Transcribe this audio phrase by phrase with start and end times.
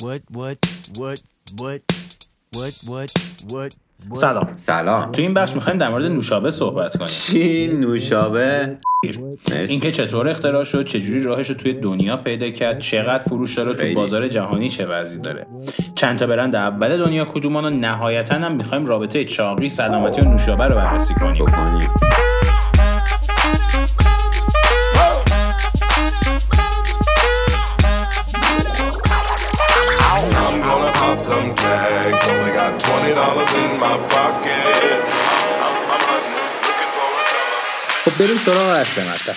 [0.00, 0.58] What, what,
[1.00, 1.20] what,
[1.60, 1.82] what,
[2.56, 3.10] what, what,
[3.52, 3.72] what,
[4.12, 4.52] سلام.
[4.56, 5.12] سلام.
[5.12, 7.06] تو این بخش می‌خوایم در مورد نوشابه صحبت کنیم.
[7.06, 8.78] چی؟ نوشابه.
[9.68, 13.94] اینکه چطور اختراع شد چجوری راهش رو توی دنیا پیدا کرد چقدر فروش داره تو.
[13.94, 15.46] بازار جهانی چه وضعی داره.
[15.94, 20.64] چند تا برند اول دنیا کدومان و نهایتا هم می‌خوایم رابطه چاقی سلامتی و نوشابه
[20.64, 21.46] رو بررسی کنیم.
[38.20, 39.34] بریم سراغ اصل مطلب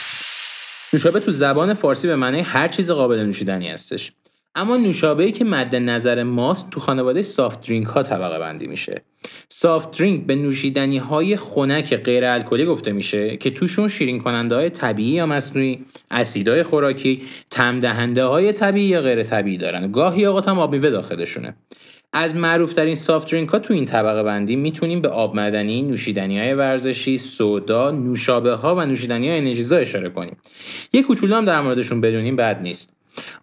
[0.93, 4.11] نوشابه تو زبان فارسی به معنی هر چیز قابل نوشیدنی هستش.
[4.55, 9.01] اما نوشابه‌ای که مد نظر ماست تو خانواده سافت درینک ها طبقه بندی میشه.
[9.49, 14.69] سافت درینک به نوشیدنی های خنک غیر الکلی گفته میشه که توشون شیرین کننده های
[14.69, 17.79] طبیعی یا مصنوعی اسیدهای خوراکی تم
[18.17, 19.91] های طبیعی یا غیر طبیعی دارن.
[19.91, 21.55] گاهی اوقات هم آب میوه داخلشونه.
[22.13, 26.39] از معروف ترین سافت درینک ها تو این طبقه بندی می‌تونیم به آب معدنی، نوشیدنی
[26.39, 30.37] های ورزشی، سودا، نوشابه ها و نوشیدنی های انرژیزا اشاره کنیم.
[30.93, 32.92] یه کوچولو هم در موردشون بدونیم بد نیست.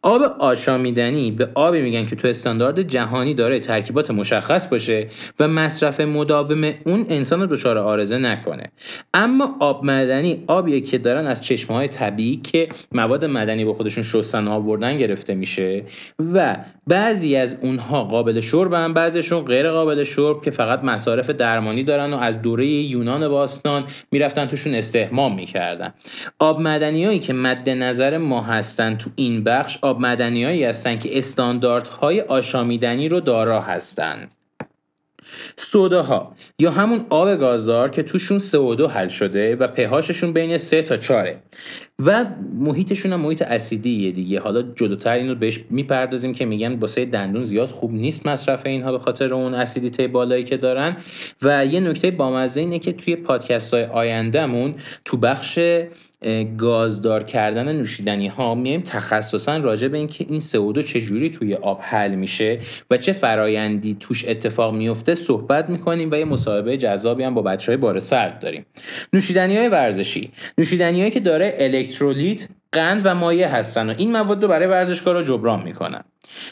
[0.02, 5.06] آب آشامیدنی به آبی میگن که تو استاندارد جهانی داره ترکیبات مشخص باشه
[5.40, 8.64] و مصرف مداوم اون انسان رو دچار آرزه نکنه.
[9.14, 14.04] اما آب معدنی آبیه که دارن از چشمه های طبیعی که مواد مدنی با خودشون
[14.04, 15.84] شستن آوردن گرفته میشه
[16.34, 22.12] و بعضی از اونها قابل شربن بعضیشون غیر قابل شرب که فقط مصارف درمانی دارن
[22.12, 25.94] و از دوره یونان باستان می‌رفتن توشون استحمام می‌کردن.
[26.38, 30.98] آب مدنی هایی که مد نظر ما هستن تو این بخش آب مدنی هایی هستن
[30.98, 34.28] که استانداردهای آشامیدنی رو دارا هستن
[35.56, 40.96] سوداها یا همون آب گازدار که توشون CO2 حل شده و پهاششون بین 3 تا
[40.96, 41.36] 4
[42.06, 44.40] و محیطشون هم محیط اسیدیه دیگه.
[44.40, 48.98] حالا جلوتر اینو بهش می‌پردازیم که میگن واسه دندون زیاد خوب نیست مصرف اینها به
[48.98, 50.96] خاطر اون اسیدیته بالایی که دارن.
[51.42, 54.74] و یه نکته بامزه اینه که توی پادکست های آیندهمون
[55.04, 55.58] تو بخش
[56.58, 62.14] گازدار کردن نوشیدنی ها میایم تخصصا راجع به اینکه این CO2 چجوری توی آب حل
[62.14, 62.58] میشه
[62.90, 67.72] و چه فرایندی توش اتفاق میفته صحبت می‌کنیم و یه مصاحبه جذابی هم با بچه
[67.72, 68.66] های بار سرد داریم.
[69.12, 70.30] نوشیدنی های ورزشی.
[70.58, 71.54] نوشیدنی که داره
[71.90, 76.04] الکترولیت قند و مایع هستن و این مواد رو برای ورزشکارا جبران می‌کنن.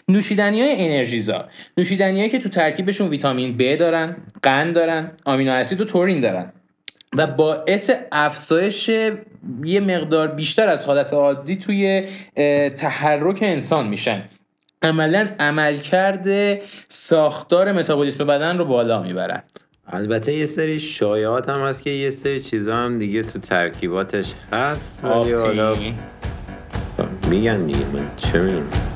[0.09, 5.85] نوشیدنی های انرژیزا نوشیدنی که تو ترکیبشون ویتامین B دارن قند دارن آمینو اسید و
[5.85, 6.53] تورین دارن
[7.17, 8.89] و باعث افزایش
[9.65, 12.09] یه مقدار بیشتر از حالت عادی توی
[12.77, 14.25] تحرک انسان میشن.
[14.83, 19.43] عملا عملکرد ساختار متابولیسم بدن رو بالا می‌برن.
[19.93, 25.05] البته یه سری شایعات هم هست که یه سری چیزا هم دیگه تو ترکیباتش هست
[25.05, 25.77] ولی حالا.
[27.31, 28.88] میگن دیگه من چه می‌دونم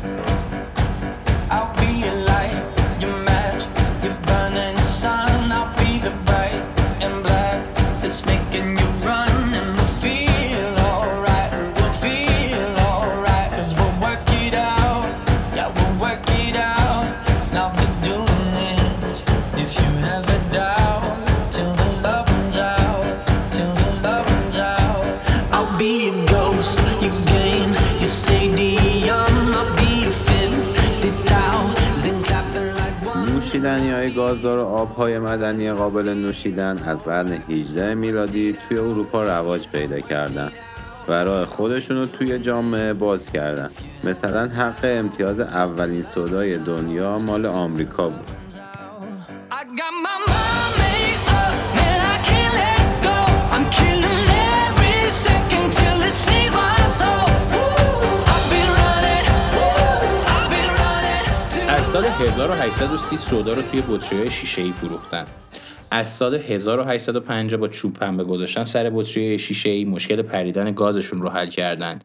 [33.62, 39.24] نوشیدنی های گازدار و آب های مدنی قابل نوشیدن از قرن 18 میلادی توی اروپا
[39.24, 40.52] رواج پیدا کردن
[41.08, 43.70] و راه خودشون رو توی جامعه باز کردن.
[44.04, 48.41] مثلا حق امتیاز اولین سودای دنیا مال آمریکا بود.
[62.20, 65.26] 1830 سودا رو توی بطری شیشه ای فروختن.
[65.92, 71.28] از سال 1850 با چوب پنبه گذاشتن سر بطری شیشه ای مشکل پریدن گازشون رو
[71.28, 71.98] حل کردن.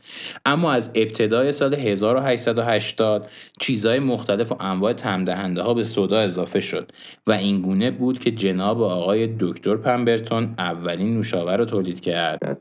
[0.45, 6.91] اما از ابتدای سال 1880 چیزهای مختلف و انواع تمدهنده ها به سودا اضافه شد
[7.27, 12.57] و این گونه بود که جناب آقای دکتر پمبرتون اولین نوشابه رو تولید کرد.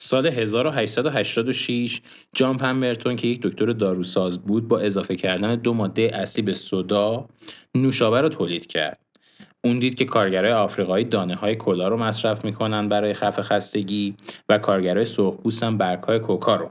[0.00, 2.00] سال 1886
[2.34, 7.28] جان پمبرتون که یک دکتر داروساز بود با اضافه کردن دو ماده اصلی به سودا
[7.74, 9.01] نوشابه رو تولید کرد.
[9.64, 14.14] اون دید که کارگرای آفریقایی دانه های کلا رو مصرف می‌کنن برای خفه خستگی
[14.48, 16.70] و کارگرای سرخپوست هم برگ های کوکا رو.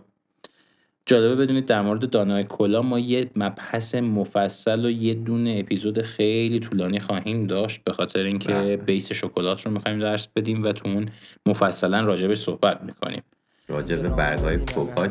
[1.05, 6.01] جالبه بدونید در مورد دانه های کلا ما یه مبحث مفصل و یه دونه اپیزود
[6.01, 8.77] خیلی طولانی خواهیم داشت به خاطر اینکه بله.
[8.77, 11.09] بیس شکلات رو می‌خوایم درس بدیم و تو اون
[11.45, 13.21] مفصلا راجبش صحبت می‌کنیم.
[13.67, 15.09] راجع به برگای کوکا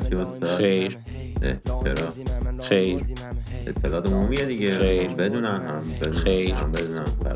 [0.59, 0.97] خیر
[1.41, 2.11] چرا
[2.63, 3.01] خیر.
[3.67, 4.79] اطلاعات عمومیه دیگه.
[4.79, 5.09] خیر.
[5.09, 5.83] بدونم.
[6.13, 6.55] خیر.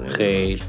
[0.08, 0.62] خیر.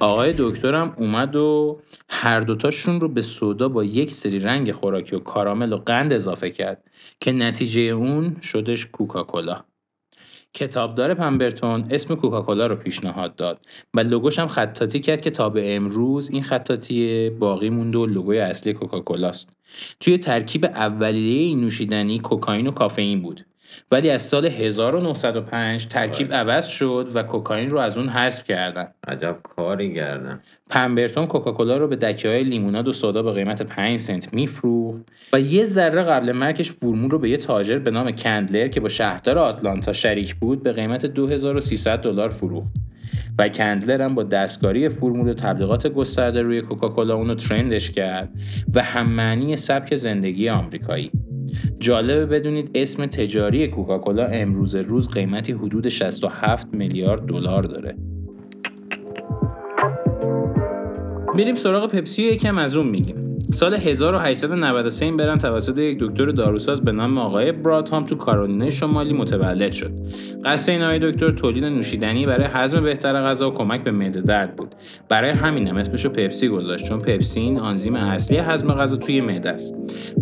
[0.00, 5.18] آقای دکترم اومد و هر دوتاشون رو به سودا با یک سری رنگ خوراکی و
[5.18, 6.84] کارامل و قند اضافه کرد
[7.20, 9.64] که نتیجه اون شدش کوکاکولا.
[10.54, 15.76] کتابدار پمبرتون اسم کوکاکولا رو پیشنهاد داد و لوگوش هم خطاطی کرد که تا به
[15.76, 19.48] امروز این خطاطی باقی مونده و لوگوی اصلی کوکاکولاست.
[20.00, 23.47] توی ترکیب اولیه این نوشیدنی کوکائین و کافئین بود.
[23.90, 28.88] ولی از سال 1905 ترکیب عوض شد و کوکائین رو از اون حذف کردن.
[29.08, 34.00] عجب کاری کردم پمبرتون کوکاکولا رو به دکه های لیموناد و سودا به قیمت 5
[34.00, 35.00] سنت میفروخت
[35.32, 38.88] و یه ذره قبل مرگش فرمول رو به یه تاجر به نام کندلر که با
[38.88, 42.68] شهردار آتلانتا شریک بود به قیمت 2300 دلار فروخت.
[43.38, 48.28] و کندلر هم با دستکاری فرمول و تبلیغات گسترده روی کوکاکولا اونو ترندش کرد
[48.74, 51.10] و هم معنی سبک زندگی آمریکایی.
[51.78, 57.96] جالبه بدونید اسم تجاری کوکاکولا امروز روز قیمتی حدود 67 میلیارد دلار داره.
[61.34, 63.17] میریم سراغ پپسی یکم از اون میگیم.
[63.50, 69.12] سال 1893 این برن توسط یک دکتر داروساز به نام آقای براتام تو کارولینای شمالی
[69.12, 69.90] متولد شد.
[70.44, 74.56] قصد این آقای دکتر تولید نوشیدنی برای هضم بهتر غذا و کمک به معده درد
[74.56, 74.74] بود.
[75.08, 79.74] برای همین هم اسمشو پپسی گذاشت چون پپسین آنزیم اصلی هضم غذا توی معده است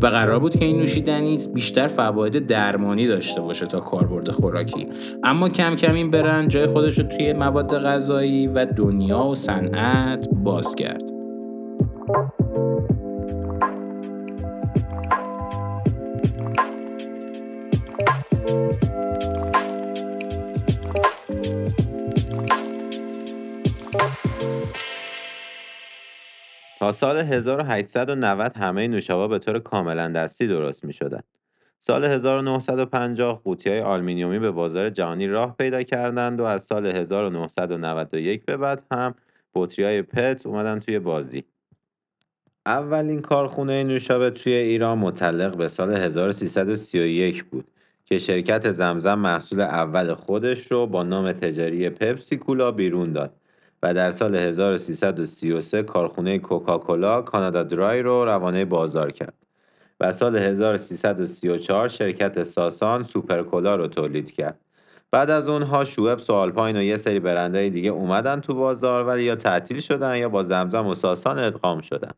[0.03, 4.87] و قرار بود که این نوشیدنی بیشتر فواید درمانی داشته باشه تا کاربرد خوراکی.
[5.25, 10.29] اما کم کم این برند جای خودش رو توی مواد غذایی و دنیا و صنعت
[10.33, 11.03] باز کرد.
[26.93, 31.21] سال 1890 همه نوشابه به طور کاملا دستی درست می شدن.
[31.81, 38.45] سال 1950 قوطی های آلمینیومی به بازار جهانی راه پیدا کردند و از سال 1991
[38.45, 39.15] به بعد هم
[39.55, 41.45] بطری های پت اومدن توی بازی.
[42.67, 47.65] اولین کارخونه نوشابه توی ایران متعلق به سال 1331 بود
[48.05, 53.35] که شرکت زمزم محصول اول خودش رو با نام تجاری پپسی کولا بیرون داد
[53.83, 59.35] و در سال 1333 کارخونه کوکاکولا کانادا درای رو روانه بازار کرد
[60.01, 64.61] و سال 1334 شرکت ساسان سوپرکولا رو تولید کرد.
[65.11, 69.23] بعد از اونها شوئبس و آلپاین و یه سری برندهای دیگه اومدن تو بازار ولی
[69.23, 72.11] یا تعطیل شدن یا با زمزم و ساسان ادغام شدن.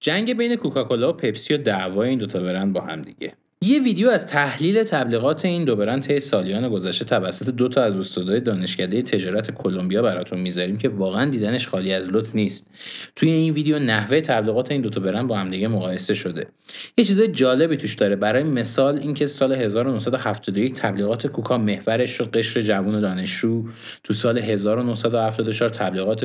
[0.00, 3.32] جنگ بین کوکاکولا و پپسی و دعوای این دوتا برند با هم دیگه.
[3.64, 7.98] یه ویدیو از تحلیل تبلیغات این دو برند طی سالیان گذشته توسط دو تا از
[7.98, 12.70] استادای دانشکده تجارت کلمبیا براتون می‌ذاریم که واقعا دیدنش خالی از لطف نیست.
[13.16, 16.46] توی این ویدیو نحوه تبلیغات این دو تا برند با هم دیگه مقایسه شده.
[16.98, 18.16] یه چیز جالبی توش داره.
[18.16, 23.64] برای مثال اینکه سال 1971 تبلیغات کوکا محورش شد قشر جوان دانشجو
[24.04, 26.24] تو سال 1974 تبلیغات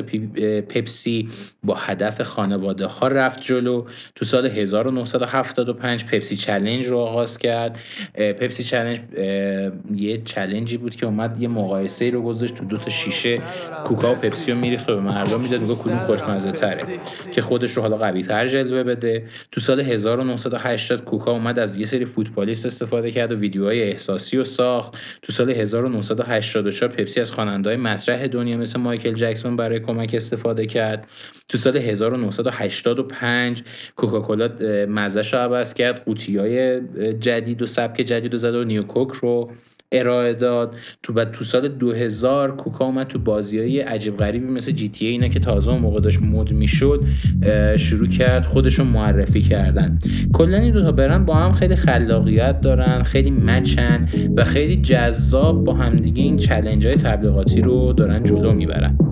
[0.68, 1.28] پپسی
[1.62, 3.84] با هدف خانواده ها رفت جلو.
[4.14, 6.98] تو سال 1975 پپسی challenge رو
[7.36, 7.78] کرد.
[8.14, 9.00] اه، پپسی challenge
[9.94, 13.40] یه challenge ی بود که اومد یه مقایسه رو گذاشت تو دو تا شیشه.
[13.84, 15.60] کوکا و پپسی رو میریخت و به مردم می‌داد.
[15.60, 16.82] میگه کدوم خوشمزه تره.
[17.32, 19.24] که خودش رو حالا قوی تر جلوه بده.
[19.52, 24.44] تو سال 1980 کوکا اومد از یه سری فوتبالیست استفاده کرد و ویدیوهای احساسی رو
[24.44, 24.94] ساخت.
[25.22, 31.06] تو سال 1984 پپسی از خواننده‌های مطرح دنیا مثل مایکل جکسون برای کمک استفاده کرد.
[31.48, 33.62] تو سال 1985
[33.96, 34.48] کوکاکولا
[34.88, 36.04] مزهش رو عوض کرد.
[36.04, 36.80] قوطی‌های اه،
[37.20, 39.50] جدید و سبک جدید رو زد و نیوکوک رو
[39.92, 40.74] ارائه داد.
[41.02, 45.06] تو بعد تو سال 2000 کوکا اومد تو بازی های عجیب غریبی مثل جی تی
[45.06, 47.04] اینا که تازه اون موقع داشت مد می‌شد
[47.76, 49.98] شروع کرد خودشون معرفی کردن.
[50.32, 55.64] کلا این دو تا برند با هم خیلی خلاقیت دارن خیلی مچن و خیلی جذاب
[55.64, 59.07] با همدیگه این چلنج های تبلیغاتی رو دارن جلو می‌برن.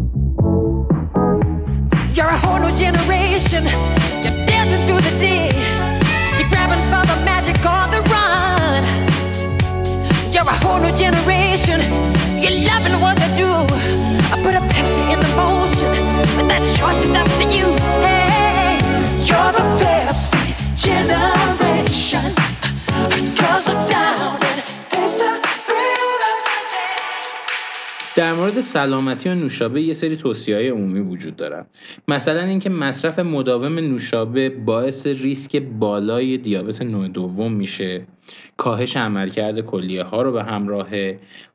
[28.17, 31.67] در مورد سلامتی و نوشابه یه سری توصیه های عمومی وجود دارن.
[32.09, 38.07] مثلا اینکه مصرف مداوم نوشابه باعث ریسک بالای دیابت نوع دوم میشه.
[38.57, 40.89] کاهش عملکرد کلیه ها رو به همراه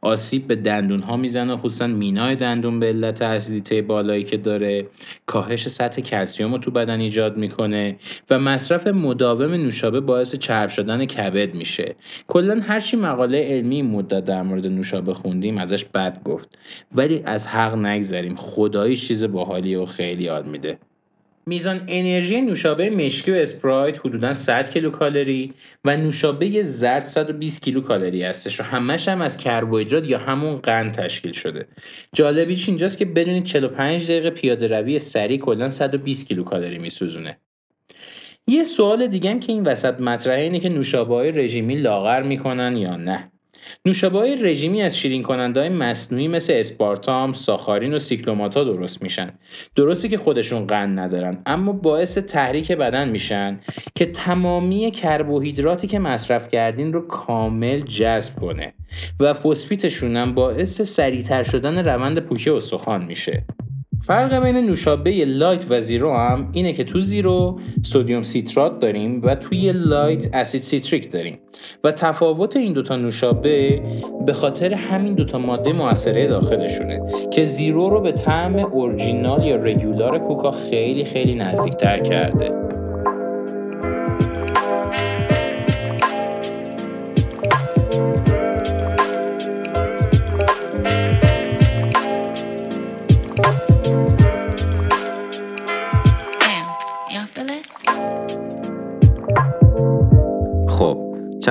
[0.01, 1.57] آسیب به دندون ها می‌زنه.
[1.57, 4.87] خصوصا مینای دندون به علت اسیدیته بالایی که داره
[5.25, 7.95] کاهش سطح کلسیوم رو تو بدن ایجاد می‌کنه
[8.29, 11.95] و مصرف مداوم نوشابه باعث چرب شدن کبد میشه.
[12.27, 16.59] کلا هرچی مقاله علمی مدت در مورد نوشابه خوندیم ازش بد گفت.
[16.95, 18.35] ولی از حق نگذریم.
[18.35, 20.77] خدایی چیز باحالیه و خیلی حال میده.
[21.45, 25.53] میزان انرژی نوشابه مشکی و اسپرایت حدودا 100 کیلوکالری
[25.85, 31.31] و نوشابه زرد 120 کیلوکالری هستش و همش هم از کربوهیدرات یا همون قند تشکیل
[31.31, 31.67] شده.
[32.13, 37.37] جالبیش اینجاست که بدونید 45 دقیقه پیاده روی سریع کلا 120 کیلوکالری میسوزونه.
[38.47, 42.95] یه سوال دیگه که این وسط مطرحه اینه که نوشابه های رژیمی لاغر می‌کنن یا
[42.95, 43.30] نه.
[43.85, 49.31] نوشابه های رژیمی از شیرین کننده مصنوعی مثل اسپارتام، ساخارین و سیکلوماتا درست میشن.
[49.75, 53.59] درسته که خودشون قند ندارن اما باعث تحریک بدن میشن
[53.95, 58.73] که تمامی کربوهیدراتی که مصرف کردین رو کامل جذب کنه
[59.19, 63.43] و فسفیتشون هم باعث سریعتر شدن روند پوکی استخوان میشه.
[64.03, 69.35] فرق بین نوشابه light و zero هم اینه که تو zero sodium citrate داریم و
[69.35, 71.39] توی light اسید سیتریک داریم.
[71.83, 73.81] و تفاوت این دوتا نوشابه
[74.25, 80.19] به خاطر همین دوتا ماده موثره داخلشونه که zero رو به طعم اورجینال یا regular
[80.19, 82.70] کوکا خیلی خیلی نزدیکتر کرده.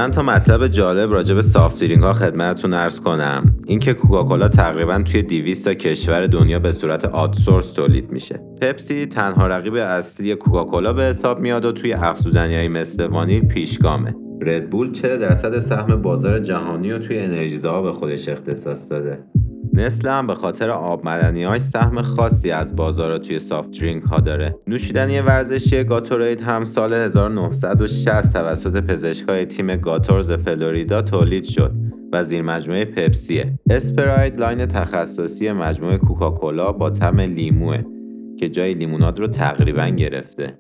[0.01, 3.57] چند تا مطلب جالب راجع به سافت ها خدمتتون ارز کنم.
[3.67, 8.41] اینکه کوکاکولا تقریبا توی 200 تا کشور دنیا به صورت آدسورس تولید میشه.
[8.63, 14.93] پپسی تنها رقیب اصلی کوکاکولا به حساب میاد و توی افزودنیایی مثل وانیل پیشگامه ردبول
[14.93, 19.25] 40 درصد سهم بازار جهانی رو توی انرژیزه ها به خودش اختصاص داده.
[19.81, 24.59] نسل هم به خاطر آب مدنیاش سهم خاصی از بازار توی سافت درینک ها داره.
[24.67, 31.73] نوشیدنی ورزشی گاتورید هم سال 1960 توسط پزشکای تیم گاتورز فلوریدا تولید شد
[32.13, 33.59] و زیر مجموعه پپسیه.
[33.71, 37.83] اسپرایت line تخصصی مجموعه کوکاکولا با طعم لیموه
[38.39, 40.59] که جای لیموناد رو تقریبا گرفته.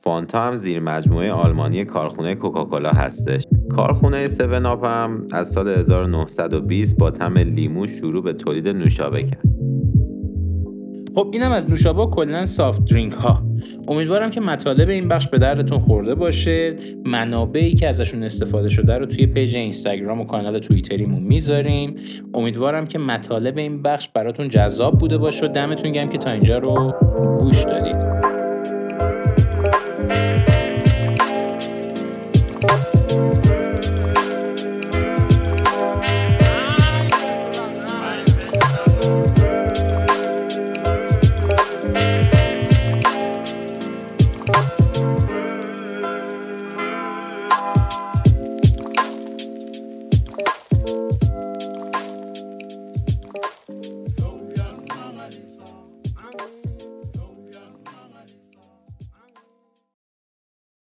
[0.00, 3.42] فانتا هم زیر مجموعه آلمانی کارخونه کوکاکولا هستش.
[3.76, 9.42] کارخونه 7 آپ هم از سال 1920 با طعم لیمو شروع به تولید نوشابه کرد.
[11.14, 13.42] خب اینم از نوشابه کلا soft drink ها
[13.88, 16.76] امیدوارم که مطالب این بخش به دردتون خورده باشه.
[17.04, 21.96] منابعی که ازشون استفاده شده رو توی پیج اینستاگرام و کانال توییتریمون می‌ذاریم.
[22.34, 26.58] امیدوارم که مطالب این بخش براتون جذاب بوده باشه و دمتون گرم که تا اینجا
[26.58, 26.94] رو
[27.38, 28.09] گوش دادید.